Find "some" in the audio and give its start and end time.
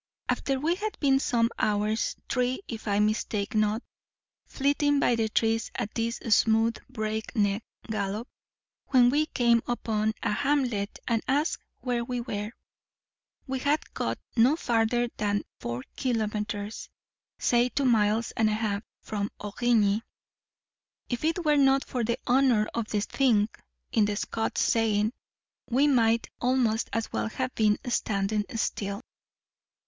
1.19-1.51